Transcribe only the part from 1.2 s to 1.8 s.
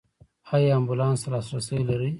ته لاسرسی